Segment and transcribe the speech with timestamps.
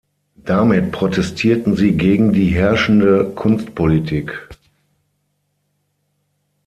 [0.43, 4.49] Damit protestierten sie gegen die herrschende Kunstpolitik.